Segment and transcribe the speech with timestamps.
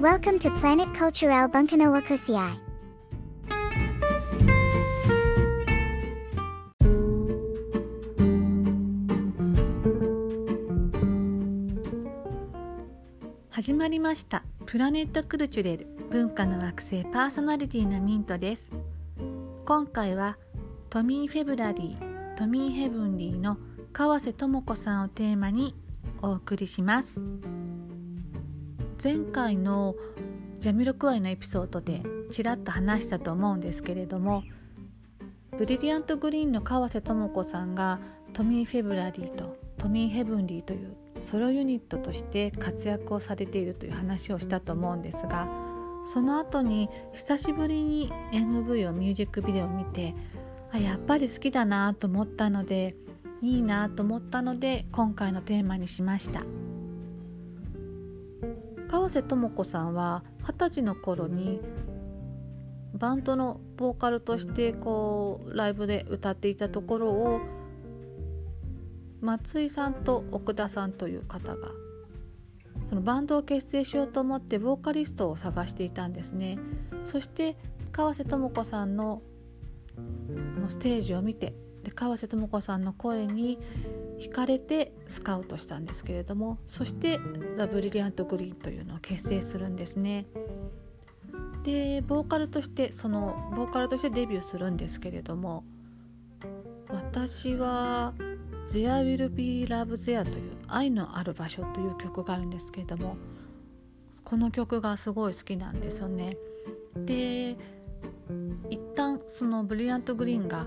[0.00, 2.56] Welcome to Planet Cultural Bunkanawa Kusiai.
[13.50, 18.70] 始まりましたプラネットクルチュレル文化の惑星パーソナリティのミントです
[19.66, 20.38] 今回は
[20.88, 23.58] トミー・フェブラリートミー・ヘブンリーの
[23.92, 25.74] 川瀬智子さんをテーマに
[26.22, 27.20] お送りします
[29.02, 29.94] 前回の
[30.58, 34.44] ジャミロクワイのエピソードでちらっと話したと思うんですけれども
[35.56, 37.98] ブリリアントグリーンの川瀬智子さんが
[38.34, 45.48] トミー・フェブラリーとトミー・ヘブンリーというソロユニットとして活躍をされているという話をしたと思うんですが
[46.06, 50.14] その後に久しぶりに MV をミュージックビデオを見て
[50.72, 52.96] あやっぱり好きだなと思ったので
[53.40, 56.69] いいなと思ったので今回のテーマにしました。
[58.90, 61.60] 川瀬智子さんは二十歳の頃に
[62.92, 67.40] バンドのボーカルとしてこうライブで歌っていたところを
[69.20, 71.68] 松井さんと奥田さんという方が
[72.88, 76.58] そのバンドを結成しようと思ってボーカリストを探していたんですね。
[77.06, 77.56] そして
[77.92, 79.22] 川瀬智子さんの
[80.68, 81.54] ステージを見て
[81.84, 83.58] で川瀬智子さんの声に
[84.18, 87.20] 惹かれてスカウトしたんですけれどもそして
[87.56, 90.26] 「ザ・ブリリアント・グリーン」というのを結成するんですね。
[91.62, 95.64] でボーカルとしてそのボーカルとしてデビューするんですけれども
[96.88, 98.14] 私は
[98.68, 103.16] 「There Will Be Love There」という「愛のある場所」という曲があるんですけれども
[104.24, 106.36] この曲がすごい好きなんですよね。
[106.96, 107.56] で
[108.70, 110.66] 一旦そのブリリアント・グリーンが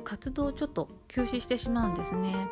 [0.00, 2.48] 活動をちょっと休止してしまうんですね。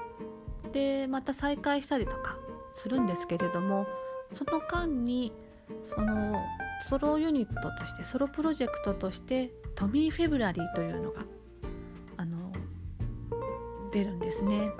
[0.72, 2.36] でまた再開したりとか
[2.74, 3.86] するんですけれども
[4.32, 5.32] その間に
[5.82, 6.42] その
[6.88, 11.22] ソロユニットとしてソロプロジェクトとしてトミー・フェブラリーというのが
[12.18, 12.52] あの
[13.92, 14.70] 出るんですね。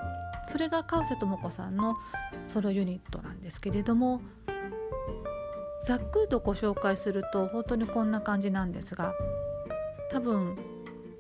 [0.51, 1.97] それが川瀬智子さんの
[2.47, 4.23] ソロユニットなんですけれども
[5.85, 9.13] ざっくりとご紹介すると本当にこんな感じなんですが
[10.11, 10.57] 多分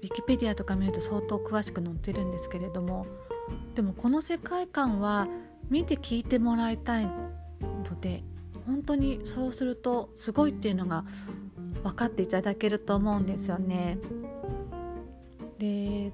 [0.02, 3.06] ウィキペディアとか見ると相当詳しく載ってるんですけれども
[3.74, 5.28] でもこの世界観は
[5.70, 8.22] 見て聞いてもらいたいので
[8.66, 11.04] 本当にそうするとすごいっていうのが
[11.82, 13.98] 分かっていただけると思うんですよね。
[15.58, 16.12] で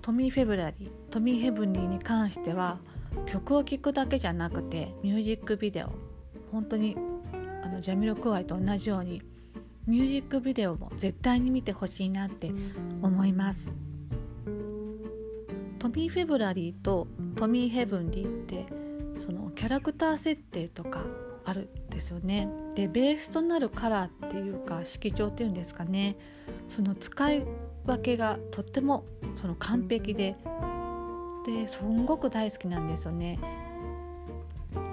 [0.00, 2.78] トミー・フェブラリートミー・ヘブンリーに関しては
[3.26, 5.92] 曲を聴くだけじゃなくてミュージックビデオ
[6.50, 6.96] 本当に
[7.62, 9.22] あのジャミロクワイと同じように
[9.86, 12.52] ミュージックビデオも絶対に見てほしいなって
[13.02, 13.68] 思います。
[15.80, 18.66] トミー・フェブラリーとトミー・ヘブンリーって
[19.18, 21.04] そのキャラクター設定とか
[21.44, 22.48] あるんですよね。
[22.76, 26.16] でベースとなるカラーっていうか色調っていうんですかね。
[26.68, 27.44] その使い
[27.84, 29.04] 分けがとっても
[29.40, 30.36] その完璧で
[31.44, 33.40] ですんごく大好きなんですよね。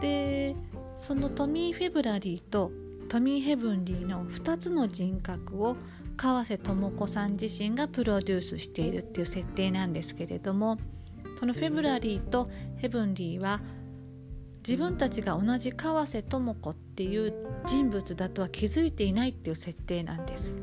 [0.01, 0.55] で
[0.97, 2.71] そのトミー・フェブラリーと
[3.09, 5.75] トミー・ヘブンリーの2つの人格を
[6.15, 10.77] 川瀬智子さん自身がプロデュースしているっていう設定なんですけれども
[11.39, 13.61] そのフェブラリーとヘブンリーは
[14.57, 17.33] 自分たちが同じ川瀬智子っていう
[17.65, 20.57] 人物だとは気づいていないっていう設定なんです。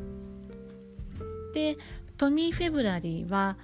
[1.53, 1.77] で
[2.17, 3.57] トミー・フェブラリーは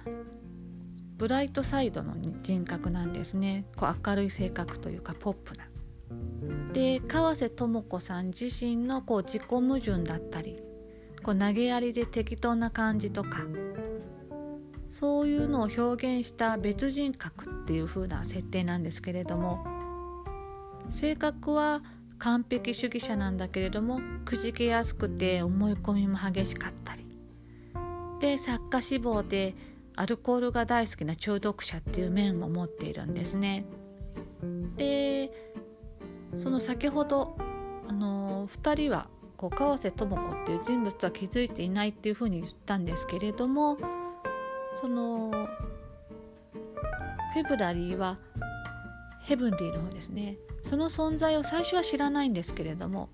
[1.17, 5.67] ブライトサイドの人格なんですねこう明るい性格というかポップな。
[6.73, 10.59] で川瀬智子さん自身のこう自己矛盾だったり
[11.23, 13.41] こう投げやりで適当な感じとか
[14.89, 19.65] そういうのを表現した別人格っていう風な設定なんですけれども
[20.89, 21.81] 性格は
[22.17, 27.05] 完璧主義者なんだけれどもくじけやすくて思い込みも激しかったり
[28.19, 29.55] で作家志望で
[29.95, 33.65] アルコールが大好きな中毒者っていう面も持っているんですね。
[34.75, 35.12] で
[36.43, 37.37] その先ほど
[37.87, 39.07] あの2人は
[39.37, 43.77] こう川瀬智子っていう人物とは気づいていないっていうふうに言ったんですけれども
[44.75, 45.31] その
[47.33, 48.19] フェブラリーは
[49.21, 53.07] ヘブンリーの方ですねその存在を最初は知らないんですけれども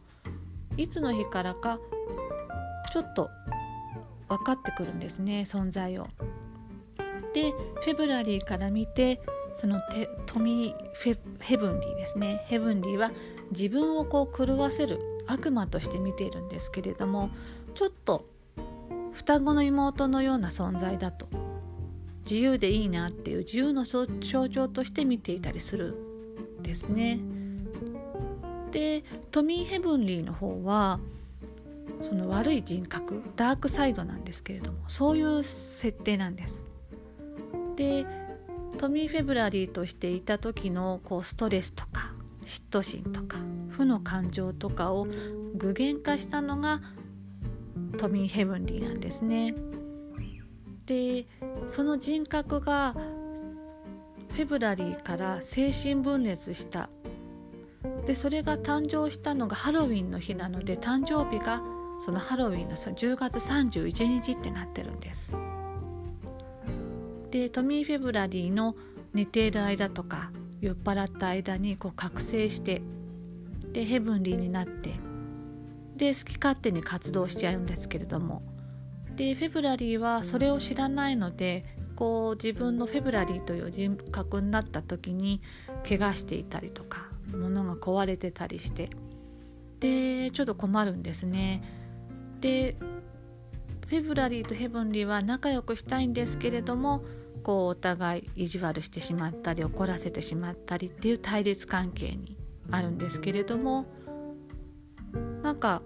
[0.76, 1.80] いつの日からか
[2.92, 3.30] ちょっと
[4.28, 6.08] 分かってくるんですね存在を。
[7.34, 9.22] でフェブラリーから見て
[9.56, 9.82] その
[10.26, 13.12] トミーフェ・ヘブンリーですねヘブンリーは
[13.52, 17.30] 自分をこう狂わせる悪魔として見ているんですけれども
[17.76, 18.26] ちょっと
[19.14, 21.28] 双子の妹のような存在だと
[22.24, 24.08] 自由でいいなっていう自由の象
[24.50, 25.96] 徴として見ていたりする
[26.60, 27.20] んですね。
[28.72, 31.00] でトミー・ヘブンリーの方は
[32.08, 36.64] その悪い人格ダークサイドなんですけれどもそういう設定なんです。
[37.76, 38.06] で
[38.78, 42.14] トミー・フェブラリーとしていた時のこうストレスとか
[42.44, 43.38] 嫉妬心とか
[43.70, 45.08] 負の感情とかを
[45.56, 46.82] 具現化したのが
[47.98, 49.54] トミー・ヘブンリーなんですね。
[50.86, 51.28] で
[51.68, 52.96] その人格が
[54.32, 56.90] フェブラリーから精神分裂した
[58.06, 61.62] でそれが誕生したのがハロウィンの日なので誕生日が
[62.04, 65.32] そのハロウィンの10月31日ってなってるんです。
[67.32, 68.76] でトミー・フェブラリーの
[69.14, 70.32] 寝ている間とか
[70.62, 72.82] 酔っ払った間にこう覚醒して
[73.72, 74.94] でヘブンリーになって
[75.96, 78.42] で好き勝手に活動しちゃうんですけれども
[79.16, 81.66] でフェブラリーはそれを知らないので
[81.96, 85.42] こう自分のフェブラリーという人格になった時に
[85.88, 88.90] 怪我していたりとか物が壊れてたりして
[89.80, 91.64] でちょっと困るんですね。
[92.42, 92.76] で
[93.90, 97.04] フェブラリーとヘブンリーは仲良くしたいんですけれども
[97.42, 102.38] こうお互い意地悪してしまったり怒らせてしまったりっていう対立関係に
[102.70, 103.86] あるんですけれども
[105.42, 105.82] なんか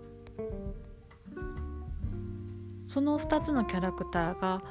[2.89, 4.61] その2つのキャラクターが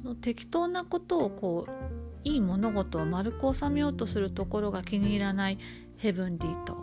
[0.00, 1.72] その適当なことをこう
[2.22, 5.58] いい物事を丸く収めようとするところが気に入らない
[5.96, 6.76] ヘブンリーと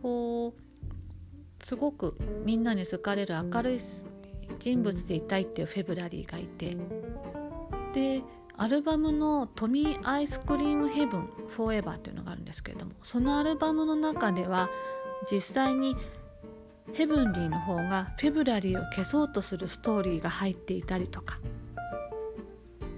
[0.00, 3.80] こうすごくみんなに好かれる明るい
[4.58, 6.76] 人物でいたいっていうフェブラリーがいて。
[7.92, 8.22] で
[8.58, 14.70] アルバムの「トミー・アイスクリーム・ヘブン・フォーエバー」というのがあるんですけれどもそのアルバムの中では
[15.30, 15.94] 実際に
[16.94, 21.38] ヘブンリーの方がフェブラリーを消そうとするストーリーが入っていたりとか。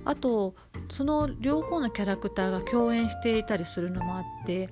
[0.04, 0.54] あと
[0.90, 4.70] その両方のキャラクターが共演していたりするのもあって。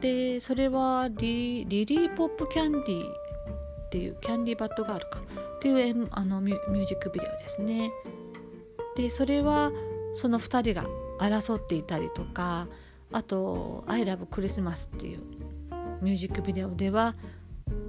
[0.00, 3.25] でそれはリリリー・ポップ・キャンディー
[3.86, 7.90] っていうキャンディーバッドガールかっていうあのミュージックビデオですね。
[8.96, 9.72] でそれは
[10.14, 10.86] その2人が
[11.18, 12.66] 争っていたりとか
[13.12, 15.20] あと「I love Christmas」っていう
[16.02, 17.14] ミュージックビデオでは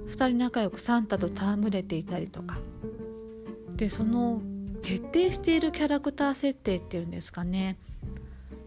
[0.08, 2.58] 2人仲良くサンタと戯れていたりとか
[3.76, 4.42] でその
[4.82, 7.78] 徹底しているキャラクター設定っていうんですかね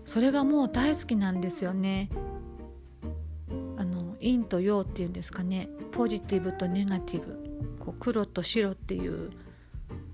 [0.06, 2.10] それがもう大好きなんですよね。
[4.22, 5.70] 陰と陽っていうんですかね。
[5.92, 7.40] ポジティブとネガティブ。
[7.80, 9.32] こう黒と白っていう。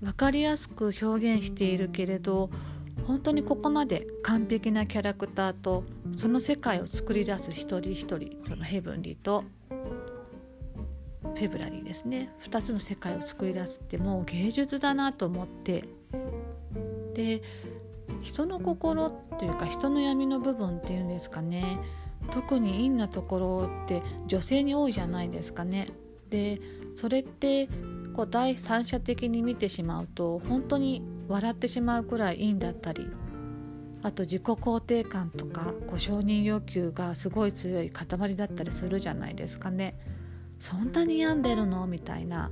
[0.00, 2.50] 分かりやすく表現しているけれど
[3.06, 5.84] 本当にここまで完璧なキャラクターと
[6.16, 12.30] その世界を作り出す一人一人そのヘブンリーとフェブラリーですね。
[12.44, 15.84] 2つの世界を作り出すってもう芸術だなと思って。
[17.14, 17.42] で
[18.22, 21.78] 人の心っていうか人の闇の部分っていうんですかね。
[22.30, 25.88] 特に陰なところって女性に多いじゃないですかね。
[26.30, 26.60] で
[26.94, 27.68] それって
[28.12, 33.08] こう第三者的に見てしまうと本当に笑ってしまうくらいいいんだったり
[34.02, 39.98] あと自己肯定感とかこう承認欲求がすごい強い塊だったりするじゃないですかね。
[40.58, 41.86] そんなに病んでるの？
[41.86, 42.50] みたいな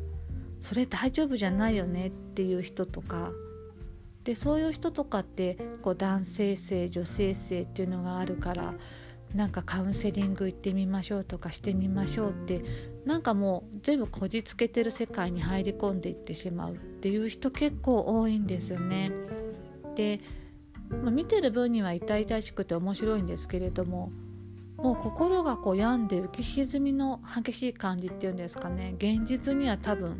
[0.61, 2.06] それ大丈夫じゃないよね？
[2.06, 3.32] っていう人とか
[4.25, 8.75] でそういう人とかってこう男性性女性性っていうのがあるから
[9.36, 12.64] なんかカウンセリング行ってみましょうとかしてみましょうって
[13.05, 19.12] なんかもう全部こじつけてる世界に入り込んでいってしまうっていう人結構多いんですよね。
[19.94, 20.20] で、
[21.02, 24.10] まあ、見てる分には痛々しくて面白いんですけれども
[24.78, 30.19] もう心がこう病んで浮き沈みの激しい感じっていうんですかね現実には多分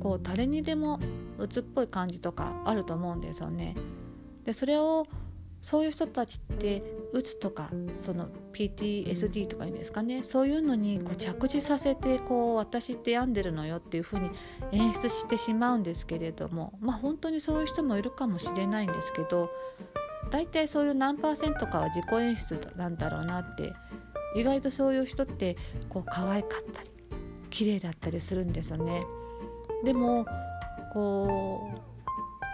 [0.00, 1.00] こう誰にでも
[1.38, 3.74] 鬱っぽい感じとかあると思うんですよね。
[4.44, 5.04] でそれを
[5.66, 6.80] そういう人たちって
[7.12, 14.30] うつとかその PTSD とかいうんですかねそういうのにこう着地させてこう私って病んでるのよっていうふうに
[14.70, 19.50] 演出してしまうんですけれどもまあ本当にそういう人もいるかもしれないんですけど
[20.30, 23.72] 大体そういう何パーセントかは自己演出なんだろうなって
[24.36, 25.56] 意外とそういう人って
[25.88, 26.90] こう可愛かったり
[27.50, 29.04] 綺麗だったりするんですよね。
[29.82, 30.26] でも
[30.92, 31.78] こう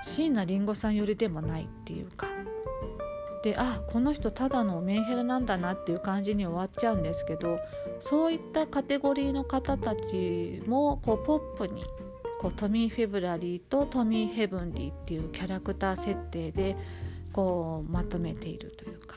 [0.03, 2.27] 椎名林檎さんよりでもないっていうか
[3.43, 7.59] であこの人ただのメンヘラなんだなっていう感じに終わっちゃうんですけど
[8.01, 11.85] そういったカテゴリーの方たちもこうポップに
[12.41, 16.77] こうトミー・フェブラリーとトミー・ヘブンリーっていうキャラクター設定で
[17.33, 19.17] こうまとめているというか。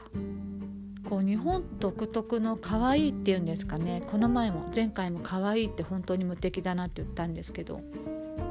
[1.07, 4.01] こう日本独特の可愛いっていうんですかね。
[4.07, 7.81] この前も前回も可愛いって本当に無敵だなって言ったんですけど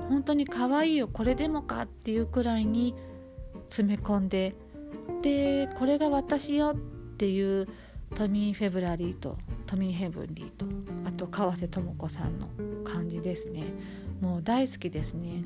[0.08, 2.94] 本当に可愛いよこれでもかっていうくらいに
[3.68, 4.54] 詰め込んで
[5.24, 6.76] でこれが私よっ
[7.16, 7.66] ていう
[8.14, 10.66] トミー・フェブラリーとトミー・ヘブンリーと
[11.06, 12.46] あと川瀬智子さんの
[12.84, 13.72] 感じですね。
[14.20, 15.42] もう大好きですね。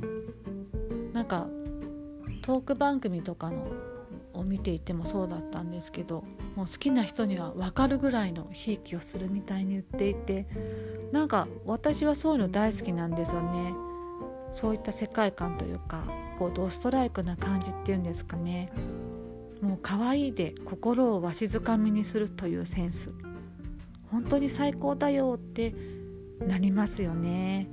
[1.13, 1.47] なんか
[2.43, 3.69] トーク番組とかの
[4.35, 6.25] を見ていてもそうだったんですけど
[6.57, 10.47] もう好きな人には分かるぐらいのひいきをするみたいに言っていて
[11.13, 13.75] なんか私はそういうの大好きなんですよね。
[14.57, 16.03] そういった世界観というか
[16.37, 18.73] こうドストライクな感じっていうんですかね。
[19.61, 23.13] もう可愛いで心をわしづかみにするというセンス
[24.11, 25.75] 本当に最高だよって
[26.47, 27.69] なりますよね。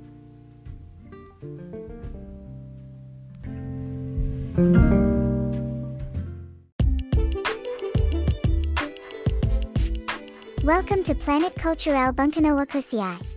[10.64, 13.18] Welcome to Planet Cultural Bungkanawa Kusiai.「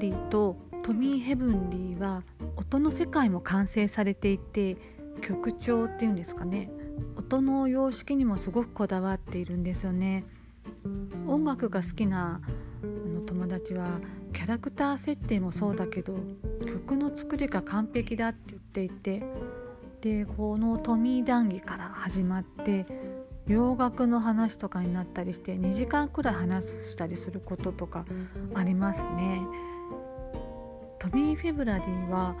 [0.00, 2.24] リー」と「トミー・ヘブンリー」は
[2.56, 4.76] 音の世界も完成されていて
[5.20, 6.70] 曲調っていうんですかね
[7.16, 10.24] 音の様式にもすごくこだわっているんですよね。
[11.26, 12.40] 音楽が好きな
[12.82, 14.00] あの友達は
[14.32, 16.16] キャラクター設定もそうだけど
[16.66, 19.22] 曲の作りが完璧だって言っていて
[20.00, 22.86] でこのトミー談義から始まって
[23.46, 28.04] 洋楽の話とかになったりして2時間くらい話したりすることとか
[28.54, 29.42] ありますね。
[31.00, 32.36] トミー・フェブラリーは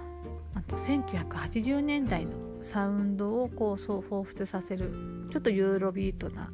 [0.54, 4.92] あの1980年代のサウンドをこうそう彷彿させる
[5.30, 6.50] ちょっとユーロビートな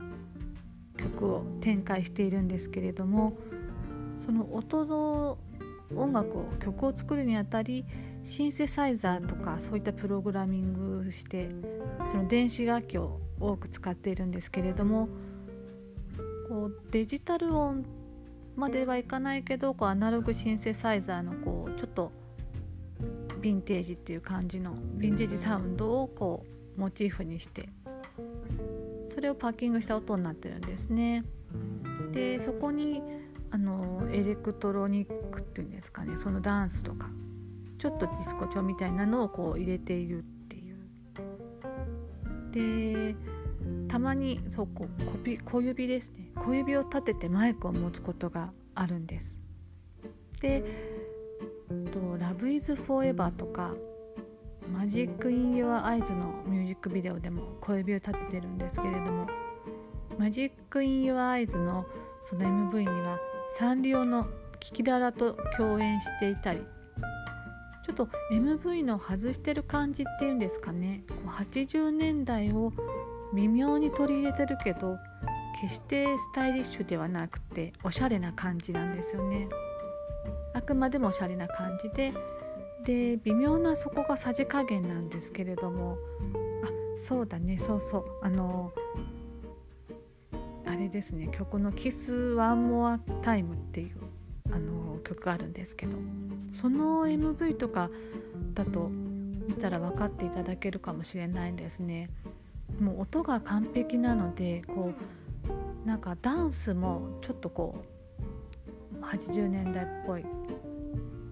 [0.96, 3.36] 曲を展開しているんですけれども
[4.20, 5.36] その音の
[5.96, 7.84] 音楽を曲を作るにあたり
[8.22, 11.50] シンセサイザーとかそういったプログラミングして
[12.12, 15.08] その電子楽器を多く使っているんですけれども
[16.48, 17.84] こうデジタル音
[18.56, 22.10] まではいかないけどこうアナログシンセサイザーのこうちょっと
[23.40, 26.44] ヴィンテージっていう感じのヴィンテージサウンドをこ
[26.76, 27.68] うモチーフにして
[29.14, 31.24] それをパッキングした音になってるんですね。
[32.12, 33.02] でそこに
[33.50, 37.08] あのエレクトロニックっていうんですかねそのダンスとか
[37.78, 40.76] ちょっとディスコ調みたいなのをこう入れているっていう。
[42.50, 43.14] で
[43.88, 49.36] たまにそうこ小び小指ですね小指を立ててマイクを持つことがあるんです。
[50.40, 50.62] で
[51.92, 53.74] と「Love is Forever」とか
[54.72, 59.26] 「Magic in Your Eyes」のミュージックビデオでも小指を立ててるんですけれども
[60.18, 61.86] 「Magic in Your Eyes」の
[62.24, 63.18] その MV には
[63.48, 64.26] サンリオの
[64.60, 66.60] キキララと共演していたり
[67.84, 72.72] ちょっと MV の外してる感じっていうんですかねこう80年代を
[73.36, 74.98] 微妙に取り入れてるけど
[75.60, 79.48] 決してスタイリッシュではなくておしゃれな感じなんですよね
[80.54, 82.12] あくまでもおしゃれな感じで
[82.84, 85.98] で微妙なそこがさじ加減なんですけれども
[86.64, 88.72] あそうだねそうそうあの
[90.66, 93.96] あれですね曲の「キス・ワン・モア・タイム」っていう
[94.50, 95.96] あの曲があるんですけど
[96.52, 97.90] その MV とか
[98.54, 102.10] だと見たら分かっていただけるかもしれないんですね。
[102.80, 104.92] もう音が完璧なのでこ
[105.84, 107.84] うなんかダンスもちょっとこ
[109.00, 110.24] う80年代っぽい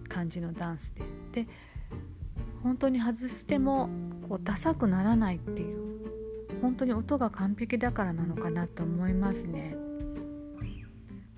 [0.09, 0.95] 感じのダンス
[1.33, 1.49] でで
[2.63, 3.91] 本当に外しても
[4.29, 5.85] こうダサくならないっていう
[6.63, 9.77] 本当に音が完璧だからなのかなと思いますね。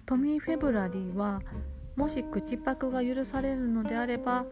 [0.04, 1.42] トミー・フェブラリーは
[1.96, 4.44] もし口パクが許されるのであれば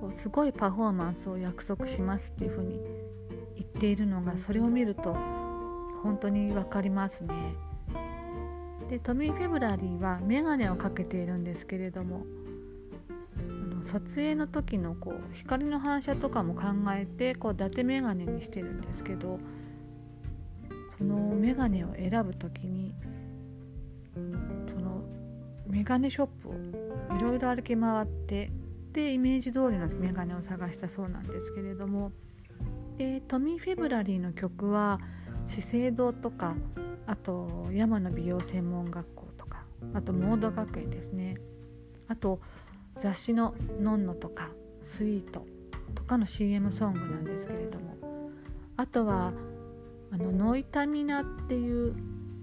[0.00, 2.80] こうすごいパフォーマンスを約束しますっていうふうに
[3.76, 5.14] っているのがそれを見ると
[6.02, 7.54] 本当に分かりますね。
[8.88, 12.24] でトミー・フェブラリーは眼鏡をかけているんですけれども
[13.36, 16.62] あの撮影の時のこう光の反射とかも考
[16.94, 19.40] えてこう伊達眼鏡にしてるんですけど
[20.96, 22.94] その眼鏡を選ぶ時に
[24.72, 25.02] その
[25.66, 26.54] 眼鏡ショップを
[27.16, 28.52] いろいろ歩き回って
[28.92, 32.12] でイメージ通りの眼鏡を探したそうなんですけれども
[32.98, 35.00] でトミー・フェブラリーの曲は
[35.44, 36.54] 資生堂とか
[37.06, 41.36] あと山の美容専門学校とかあとモード学園ですね。
[42.08, 42.40] あと
[42.96, 44.50] 雑誌の「のんの」とか
[44.82, 45.46] 「スイート」
[45.94, 47.96] とかの CM ソングなんですけれども。
[48.76, 49.32] あとは
[50.12, 51.94] あのノイタミナっていう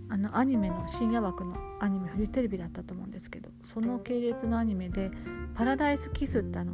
[0.10, 5.12] あのアニメの深夜枠のアニメフジテレビだったと思うんですけどその系列のアニメで
[5.54, 6.74] 「パラダイスキス」ってあの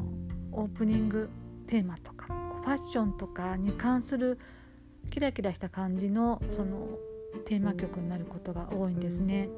[0.51, 1.29] オープニング
[1.67, 2.27] テーマとか
[2.59, 4.39] ファッションとかに関する
[5.09, 6.87] キラキラした感じのその
[7.45, 9.49] テーマ曲になることが多いんですね。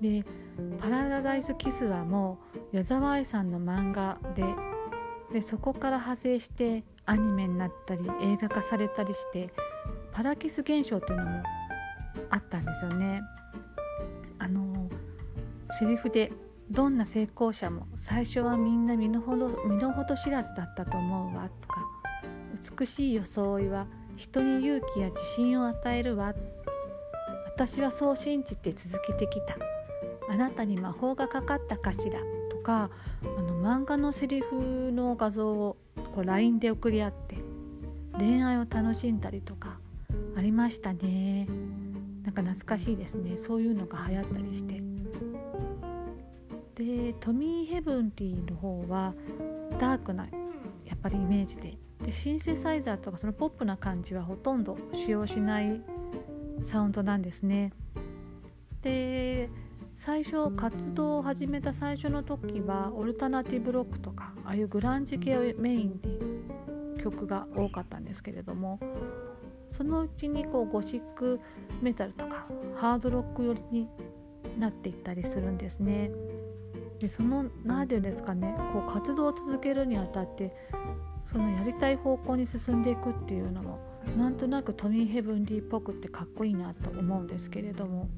[0.00, 0.24] で
[0.80, 2.38] 「パラダイスキス」はも
[2.72, 4.44] う矢沢愛さんの漫画で
[5.32, 9.52] でそこから派生してアニメになったり映画化されたりして
[10.12, 11.42] パラキス現象というのも
[12.30, 13.22] あったんですよね。
[14.38, 14.88] あの
[15.78, 16.32] セリフで
[16.70, 21.68] どんな成功者も最初はみんな身の程身の程知らずだったと思うわと
[22.78, 23.86] 美しい装いは
[24.16, 26.34] 人に勇気や自信を与えるわ。
[27.46, 29.56] 私はそう信じて続けてきた。
[30.28, 32.90] あなたに魔法がかかったかしらとか
[33.36, 35.76] あの漫画のセリフの画像を
[36.14, 37.36] こう LINE で送り合って
[38.16, 39.80] 恋愛を楽しんだりとか
[40.36, 41.46] ありましたね。
[42.22, 43.36] なんか懐かしいですね。
[43.36, 44.82] そういうのが流行ったりして。
[46.74, 49.14] でトミー・ヘブンティの方は
[49.78, 50.26] ダークな
[50.84, 51.76] やっぱりイメージで
[52.10, 55.80] でシンセサイザーとかそのポップな感じはほとんど使用しない
[56.60, 57.72] サウンドなんですね
[58.82, 59.48] で
[59.94, 66.18] 最初活動を始めた最初の時はオルタナティブロックとかああいうグランジ系をメインで
[67.00, 68.80] 曲が多かったんですけれども
[69.70, 71.38] そのうちにこうゴシック
[71.80, 73.88] メタルとかハードロック寄りに
[74.58, 76.10] なっていったりするんですね。
[76.98, 80.52] でその何て言うんですかねこう活動を続けるにあたって
[81.24, 83.78] そのやりたい方向に進んでいくっていうのも
[84.16, 88.08] なんとなくトミー・ヘブンリーっぽくってかっこいいなと思うんですけれども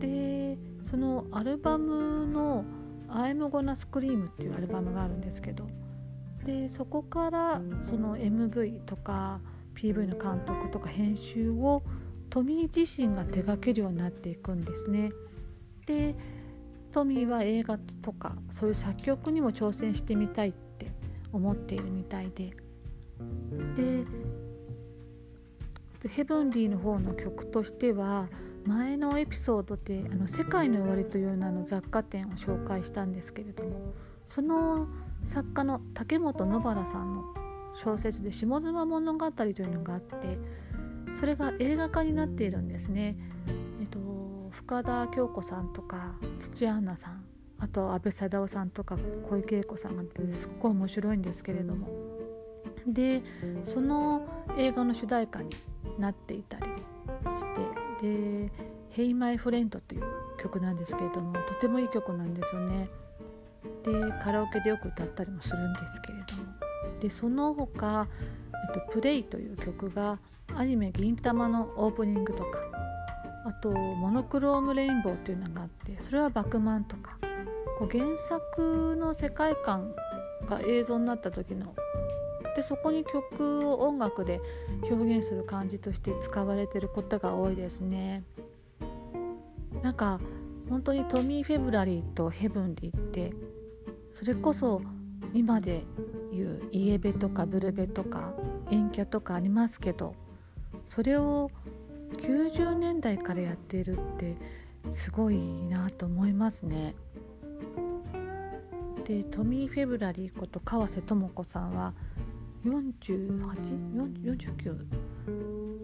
[0.00, 2.64] でそのアルバムの
[3.08, 5.66] 「I'm Gonna Scream」っていうアルバムがあるんですけど
[6.44, 9.40] でそこからその MV とか
[9.74, 11.82] PV の監督とか編集を
[12.30, 15.12] トミー自身が手掛けるようになっていくんですね。
[15.86, 16.16] で
[16.90, 20.52] トミーは映画とかそういう作曲にも挑戦してみたいっ
[21.34, 22.52] 思っているみたいで
[23.74, 24.04] で
[26.08, 28.28] ヘブンリーの方の曲としては
[28.66, 33.94] 前のエピソードで「あの世界の終わり」という名の雑貨店を紹介したんですけれども
[34.26, 34.86] その
[35.24, 37.24] 作家の竹本野原さんの
[37.74, 40.38] 小説で「下妻物語」というのがあって
[41.14, 43.16] それが映画化になっているんですね。
[43.80, 43.98] えっと、
[44.50, 47.24] 深田恭子さんとか土屋アンナさん
[47.58, 48.96] あと阿部サダヲさんとか
[49.28, 51.88] 小池栄子さんが出てすっごい面白いんですけれども。
[52.86, 53.22] で
[53.62, 54.26] その
[54.58, 55.50] 映画の主題歌に
[55.98, 56.64] なっていたり
[57.34, 57.44] し
[58.00, 58.52] てで
[58.94, 60.02] 「Hey My Friend」という
[60.38, 62.88] 曲なんですけれどもとてもいい曲なんですよね。
[63.82, 66.52] でカラオケでよく歌ったりもするんですけれども。
[67.00, 68.06] でその他、
[68.68, 70.18] えっと「プレイという曲が
[70.54, 72.58] アニメ「銀魂」のオープニングとか
[73.46, 77.18] あと「モノクロームレインボー」というのがあってそれは「バクマン」とか。
[77.78, 79.94] こう原作の世界観
[80.46, 81.74] が映像になった時の
[82.54, 84.40] でそこに曲を音楽で
[84.88, 88.22] 表現する感じとして使われてることが多いですね。
[89.82, 90.20] なんか
[90.68, 93.34] 本当にトミー・フェブラリーとヘブンリーって
[94.12, 94.80] それこそ
[95.34, 95.84] 今で
[96.32, 98.32] 言うイエベとかブルベとか
[98.70, 100.14] 陰キャとかありますけど
[100.88, 101.50] それを
[102.16, 104.36] 90年代からやっているって
[104.88, 106.94] すごいなと思いますね。
[109.04, 111.92] でトミー・フェブラリーこと川瀬智子さんは
[112.64, 114.86] 4849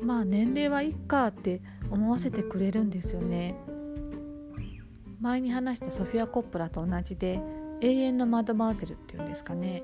[0.02, 3.54] まあ年齢はいっかって思わせてくれるんですよね。
[5.20, 7.42] 前に話したソフィア・コップラと同じで
[7.82, 9.82] 永遠のマドマーゼルっていうんですかね。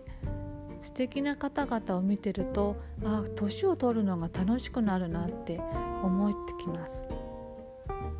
[0.80, 5.60] 素敵な方々を見てるとあ年を取るのが楽しくなるなって
[6.02, 7.06] 思ってきます。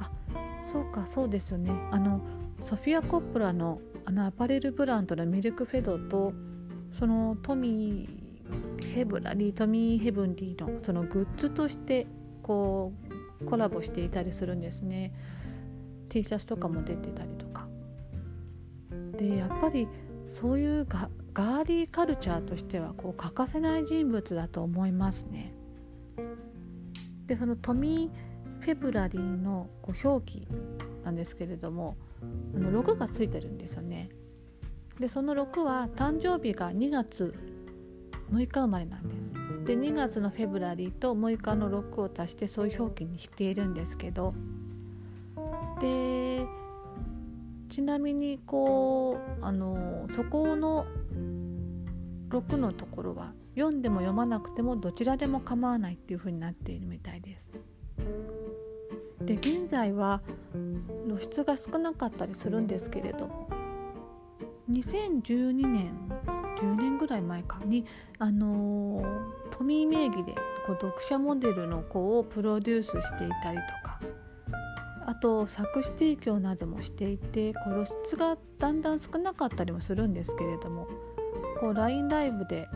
[0.01, 0.11] あ
[0.63, 1.71] そうかそうですよね。
[1.91, 2.21] あの
[2.61, 6.33] ソフィア・コップラのあのアパレルブランドのミルクフェドと
[6.97, 12.07] そのトミー・ヘブラリートミー・ヘブンリーのそのグッズとして
[12.43, 12.93] こ
[13.41, 15.13] うコラボしていたりするんですね
[16.09, 17.67] T シャツとかも出てたりとか
[19.17, 19.89] でやっぱり
[20.29, 25.53] そういうガガーリーカルチャーとしてはこう欠かせない人物だと思いますね。
[27.27, 30.49] でそのトミー・フェブラリーのこう表記
[31.05, 34.09] なんですけれどもあの6がついてるんですよね。
[34.99, 37.35] でその6は誕生日が2月
[38.31, 39.33] 6日生まれなんです。
[39.65, 44.35] で2月のフェブラリーと6日の6を足してそういう表記にしているんですけど
[45.81, 46.47] で
[47.69, 50.87] ちなみにこうあのそこの
[52.31, 57.53] 6のところは読んでも読まなくてもどちらでも構わないっていう風になっているみたいです。
[59.21, 60.21] で現在は
[61.07, 63.49] 露出が少なかったりするんですけれども
[64.71, 65.91] 2012年
[66.59, 67.85] 10年ぐらい前かに
[68.19, 69.05] あの
[69.51, 70.35] トミー名義で
[70.67, 74.01] こう読者モデルの子をプロデュースしていたりとか
[75.07, 80.89] あと作詞提供などもしていてこう露出がだんだん少なかったりもするんですけれども
[81.61, 82.69] こう LINE ライブで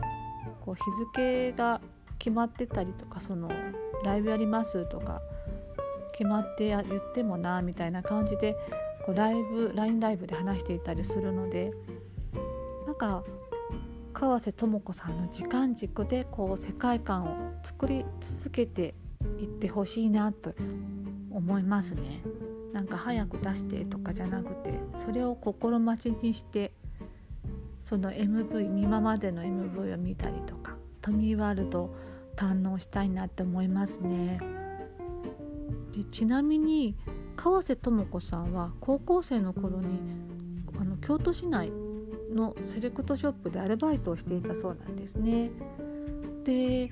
[0.61, 0.81] こう日
[1.13, 1.81] 付が
[2.19, 3.51] 決まってたりとかその
[4.05, 5.21] ライブやりますとか
[6.11, 8.55] 決まって言ってもなみたいな感じで
[9.05, 11.73] こうライブ LINE ライブで話していたりするので
[12.85, 13.23] なんか
[14.13, 18.93] 川瀬智子さんの時間軸でこう世界観を作り続けて
[19.39, 20.53] いってほしいなと
[21.31, 22.21] 思いますね。
[22.73, 26.71] なんか早く出してとかじゃなくてそれを心待ちにして
[27.83, 31.93] その MV 今までの MV を見たりとかトミーワールド
[32.37, 34.60] 堪能したいなって思いますね。
[35.93, 36.95] でちなみに
[37.35, 39.99] 川瀬智子さんは高校生の頃に
[40.79, 41.71] あの京都市内
[42.33, 45.51] のセレクトショップでアルバイトをしていたそうなんですね。
[46.43, 46.91] で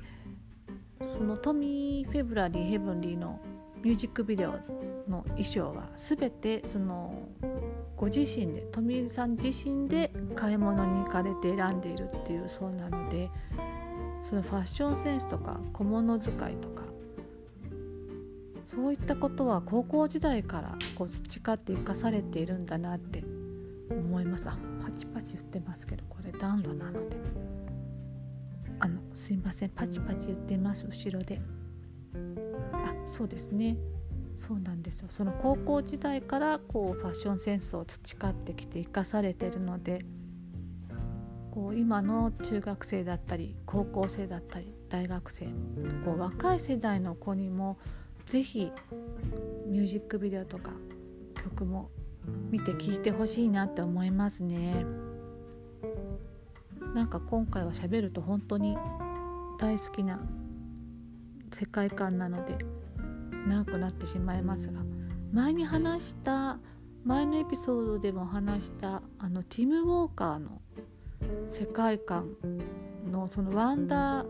[1.18, 3.40] そのトミー・フェブラリー・ヘブンリーの
[3.82, 4.52] ミュージックビデオ
[5.08, 7.30] の衣装は全てその
[7.96, 13.30] ご自身で富井さん自身で買い物に行かれて選んでいるっていうそうなので
[14.24, 16.84] そのファッションセンスとか小物使いとか
[18.70, 23.24] そういったことは高校時代からこう培って生かされているんだなって
[23.90, 24.48] 思います。
[24.48, 27.18] あパチパチ振ってますけどこれ暖炉なので。
[28.80, 29.70] あのすいません。
[29.70, 30.86] パチパチ言ってます。
[30.86, 31.42] 後ろで。
[32.72, 32.94] あ。
[33.08, 33.76] そうですね。
[34.38, 35.08] そうなんですよ。
[35.10, 40.06] その高校時代からこうファッションセンスを培ってきて生かされてるので
[41.50, 45.48] こう今の中学生だったり高校生だったり大学生
[46.06, 47.80] こう若い世代の子にも
[48.30, 48.72] 是非
[49.66, 50.72] ミュージックビデオとか
[51.44, 51.90] 曲も
[52.52, 54.86] 見て聴いてほしいなって思いますね。
[56.94, 58.78] なんか今回は喋ると本当に
[59.58, 60.20] 大好きな
[61.52, 62.56] 世界観なので
[63.48, 64.82] 長くなってしまいますが
[65.34, 66.60] 前に話した
[67.04, 70.62] 前のエピソードでも話したあのティム・ウォーカーの
[71.48, 72.36] 世界観
[73.12, 74.28] のそのワンダー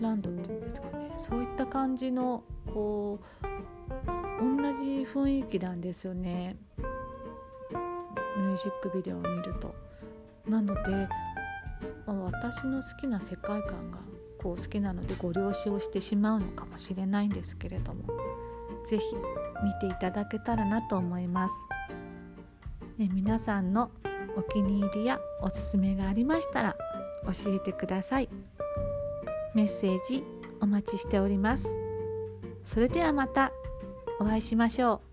[0.00, 2.44] ランドっていうんですかねそういった感じの
[2.76, 6.56] こう同じ雰囲気なんですよね
[7.70, 9.74] ミュージックビデオを見ると。
[10.46, 11.08] なので、
[12.06, 13.98] まあ、私の好きな世界観が
[14.38, 18.04] こう好きなのでご了承をしてしまうのかもしれないんですけれども
[18.84, 19.04] 是非
[19.64, 21.54] 見ていただけたらなと思います。
[22.98, 23.90] ね、皆さんの
[24.36, 26.76] お気に入りやおすすめがありましたら
[27.24, 28.28] 教えてください。
[29.54, 30.22] メッセージ
[30.60, 31.85] お待ちしております。
[32.66, 33.52] それではまた
[34.20, 35.05] お会いしましょう。